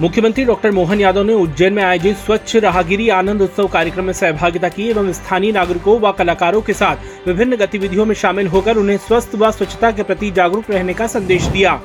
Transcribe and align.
मुख्यमंत्री 0.00 0.44
डॉक्टर 0.44 0.70
मोहन 0.70 1.00
यादव 1.00 1.22
ने 1.24 1.32
उज्जैन 1.32 1.72
में 1.72 1.82
आयोजित 1.82 2.16
स्वच्छ 2.16 2.56
राहगिरी 2.56 3.08
आनंद 3.08 3.42
उत्सव 3.42 3.66
कार्यक्रम 3.66 4.04
में 4.04 4.12
सहभागिता 4.12 4.68
की 4.68 4.88
एवं 4.88 5.12
स्थानीय 5.12 5.52
नागरिकों 5.52 5.98
व 6.00 6.10
कलाकारों 6.12 6.60
के 6.62 6.72
साथ 6.72 7.26
विभिन्न 7.26 7.56
गतिविधियों 7.56 8.04
में 8.06 8.14
शामिल 8.14 8.46
होकर 8.46 8.76
उन्हें 8.76 8.96
स्वस्थ 8.96 9.34
व 9.34 9.50
स्वच्छता 9.50 9.90
के 9.90 10.02
प्रति 10.02 10.30
जागरूक 10.30 10.70
रहने 10.70 10.94
का 10.94 11.06
संदेश 11.06 11.44
दिया। 11.44 11.80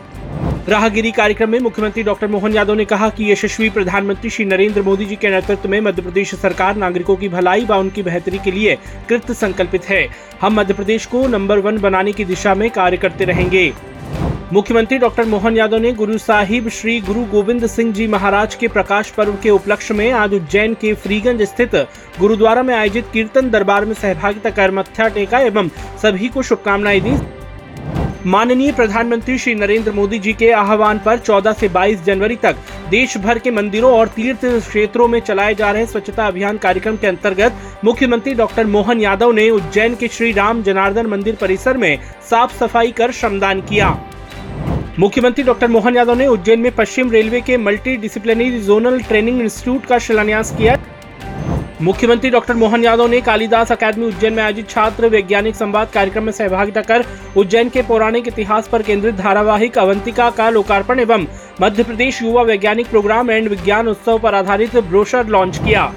राहगिरी 0.69 1.11
कार्यक्रम 1.11 1.49
में 1.49 1.59
मुख्यमंत्री 1.59 2.03
डॉक्टर 2.03 2.27
मोहन 2.27 2.53
यादव 2.53 2.73
ने 2.73 2.85
कहा 2.85 3.09
कि 3.09 3.31
यशस्वी 3.31 3.69
प्रधानमंत्री 3.69 4.29
श्री 4.29 4.45
नरेंद्र 4.45 4.81
मोदी 4.81 5.05
जी 5.05 5.15
के 5.15 5.29
नेतृत्व 5.29 5.69
में 5.69 5.79
मध्य 5.81 6.01
प्रदेश 6.01 6.33
सरकार 6.35 6.75
नागरिकों 6.75 7.15
की 7.15 7.29
भलाई 7.29 7.65
व 7.65 7.75
उनकी 7.75 8.03
बेहतरी 8.03 8.37
के 8.37 8.51
लिए 8.51 8.77
कृत 9.09 9.31
संकल्पित 9.31 9.85
है। 9.85 10.05
हम 10.41 10.59
मध्य 10.59 10.73
प्रदेश 10.73 11.05
को 11.05 11.27
नंबर 11.27 11.59
वन 11.59 11.77
बनाने 11.77 12.11
की 12.11 12.25
दिशा 12.25 12.55
में 12.55 12.69
कार्य 12.69 12.97
करते 12.97 13.25
रहेंगे। 13.25 13.71
मुख्यमंत्री 14.53 14.97
डॉक्टर 14.97 15.25
मोहन 15.25 15.57
यादव 15.57 15.77
ने 15.77 15.91
गुरु 15.93 16.17
साहिब 16.17 16.67
श्री 16.69 16.99
गुरु 17.01 17.23
गोविंद 17.25 17.65
सिंह 17.67 17.91
जी 17.93 18.07
महाराज 18.07 18.55
के 18.55 18.67
प्रकाश 18.67 19.09
पर्व 19.09 19.35
के 19.43 19.49
उपलक्ष्य 19.49 19.93
में 19.93 20.11
आज 20.11 20.33
उज्जैन 20.33 20.73
के 20.73 20.93
फ्रीगंज 20.93 21.41
स्थित 21.41 21.75
गुरुद्वारा 22.19 22.63
में 22.63 22.73
आयोजित 22.75 23.05
कीर्तन 23.13 23.49
दरबार 23.49 23.85
में 23.85 23.93
सहभागिता 23.93 24.49
कर 24.49 24.71
मत्था 24.71 25.07
टेका 25.07 25.39
एवं 25.39 25.69
सभी 26.01 26.29
को 26.29 26.43
शुभकामनाएँ 26.43 26.99
दी। 27.01 27.15
माननीय 28.25 28.71
प्रधानमंत्री 28.71 29.37
श्री 29.37 29.55
नरेंद्र 29.55 29.91
मोदी 29.91 30.19
जी 30.19 30.33
के 30.33 30.51
आह्वान 30.53 30.99
पर 31.05 31.19
14 31.19 31.53
से 31.53 31.69
22 31.69 32.03
जनवरी 32.05 32.35
तक 32.35 32.55
देश 32.89 33.17
भर 33.17 33.39
के 33.39 33.51
मंदिरों 33.51 33.93
और 33.93 34.07
तीर्थ 34.07 34.45
क्षेत्रों 34.45 35.07
में 35.07 35.19
चलाए 35.21 35.55
जा 35.55 35.71
रहे 35.71 35.85
स्वच्छता 35.85 36.27
अभियान 36.27 36.57
कार्यक्रम 36.57 36.97
के 36.97 37.07
अंतर्गत 37.07 37.81
मुख्यमंत्री 37.83 38.33
डॉक्टर 38.35 38.65
मोहन 38.67 39.01
यादव 39.01 39.31
ने 39.31 39.49
उज्जैन 39.49 39.95
के 39.95 40.07
श्री 40.09 40.31
राम 40.33 40.63
जनार्दन 40.63 41.07
मंदिर 41.07 41.35
परिसर 41.35 41.77
में 41.77 41.97
साफ़ 42.29 42.57
सफ़ाई 42.59 42.91
कर 42.91 43.11
श्रमदान 43.11 43.61
किया। 43.61 43.97
मुख्यमंत्री 44.99 45.43
डॉक्टर 45.43 45.67
मोहन 45.67 45.95
यादव 45.95 46.15
ने 46.15 46.25
उज्जैन 46.27 46.59
में 46.59 46.71
पश्चिम 46.75 47.11
रेलवे 47.11 47.39
के 47.41 47.57
multi 47.57 47.95
disciplinary 47.97 48.59
zonal 48.61 48.99
training 49.01 49.39
institute 49.41 49.85
का 49.85 49.99
शिलान्यास 49.99 50.51
किया। 50.57 50.75
मुख्यमंत्री 51.81 52.29
डॉक्टर 52.29 52.53
मोहन 52.53 52.83
यादव 52.83 53.07
ने 53.07 53.21
कालिदास 53.21 53.71
अकादमी 53.71 54.05
उज्जैन 54.05 54.33
में 54.33 54.43
आयोजित 54.43 54.69
छात्र 54.69 55.09
वैज्ञानिक 55.09 55.55
संवाद 55.55 55.89
कार्यक्रम 55.93 56.23
में 56.23 56.31
सहभागिता 56.31 56.81
कर 56.81 57.05
उज्जैन 57.37 57.69
के 57.69 57.81
पौराणिक 57.81 58.27
इतिहास 58.27 58.67
पर 58.67 58.81
केंद्रित 58.81 59.15
धारावाहिक 59.15 59.77
अवंतिका 59.77 60.29
का 60.29 60.49
लोकार्पण 60.49 60.99
एवं 60.99 61.25
मध्य 61.61 61.83
प्रदेश 61.83 62.21
युवा 62.23 62.41
वैज्ञानिक 62.43 62.89
प्रोग्राम 62.89 63.31
एंड 63.31 63.47
विज्ञान 63.47 63.87
उत्सव 63.87 64.19
पर 64.19 64.35
आधारित 64.35 64.77
ब्रोशर 64.77 65.27
लॉन्च 65.27 65.57
किया। 65.57 65.91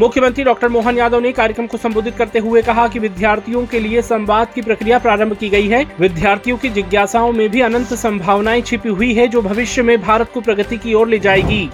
मुख्यमंत्री 0.00 0.44
डॉक्टर 0.44 0.68
मोहन 0.68 0.98
यादव 0.98 1.20
ने 1.20 1.30
कार्यक्रम 1.32 1.66
को 1.66 1.76
संबोधित 1.76 2.16
करते 2.16 2.38
हुए 2.38 2.62
कहा 2.62 2.88
कि 2.88 2.98
विद्यार्थियों 2.98 3.64
के 3.66 3.80
लिए 3.80 4.02
संवाद 4.02 4.48
की 4.54 4.62
प्रक्रिया 4.62 4.98
प्रारंभ 4.98 5.36
की 5.36 5.48
गई 5.48 5.68
है। 5.68 5.82
विद्यार्थियों 6.00 6.56
की 6.56 6.68
जिज्ञासाओं 6.68 7.32
में 7.32 7.48
भी 7.48 7.60
अनंत 7.60 7.94
संभावनाएँ 7.94 8.60
छिपी 8.60 8.88
हुई 8.88 9.12
है 9.14 9.28
जो 9.28 9.42
भविष्य 9.42 9.82
में 9.82 10.00
भारत 10.02 10.30
को 10.34 10.40
प्रगति 10.40 10.76
की 10.76 10.94
ओर 10.94 11.08
ले 11.08 11.18
जाएगी। 11.18 11.70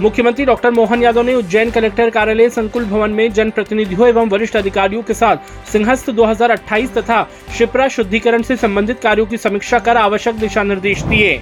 मुख्यमंत्री 0.00 0.44
डॉक्टर 0.44 0.70
मोहन 0.70 1.02
यादव 1.02 1.22
ने 1.22 1.34
उज्जैन 1.34 1.70
कलेक्टर 1.70 2.10
कार्यालय 2.10 2.48
संकुल 2.50 2.84
भवन 2.84 3.10
में 3.10 3.32
जनप्रतिनिधियों 3.32 4.08
एवं 4.08 4.28
वरिष्ठ 4.28 4.56
अधिकारियों 4.56 5.02
के 5.02 5.14
साथ 5.14 5.70
सिंहस्थ 5.72 6.10
2028 6.10 6.94
तथा 6.94 7.22
शिप्रा 7.58 7.88
शुद्धिकरण 7.88 8.42
से 8.42 8.56
संबंधित 8.56 9.00
कार्यों 9.00 9.26
की 9.26 9.36
समीक्षा 9.36 9.78
कर 9.78 9.96
आवश्यक 9.96 10.34
दिशा 10.34 10.62
निर्देश 10.62 11.02
दिए। 11.02 11.40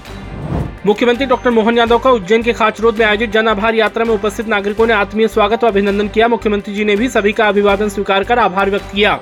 मुख्यमंत्री 0.86 1.26
डॉक्टर 1.26 1.50
मोहन 1.50 1.78
यादव 1.78 1.98
का 1.98 2.10
उज्जैन 2.10 2.42
के 2.42 2.52
खाच 2.52 2.80
रोड 2.80 2.94
में 2.94 3.04
आयोजित 3.06 3.30
जन 3.32 3.46
आभार 3.48 3.74
यात्रा 3.74 4.04
में 4.04 4.12
उपस्थित 4.14 4.48
नागरिकों 4.48 4.86
ने 4.86 4.92
आत्मीय 4.92 5.28
स्वागत 5.28 5.64
व 5.64 5.68
अभिनंदन 5.68 6.08
किया। 6.08 6.28
मुख्यमंत्री 6.28 6.74
जी 6.74 6.84
ने 6.84 6.96
भी 6.96 7.08
सभी 7.08 7.32
का 7.32 7.46
अभिवादन 7.48 7.88
स्वीकार 7.88 8.24
कर 8.24 8.38
आभार 8.38 8.70
व्यक्त 8.70 8.92
किया। 8.94 9.18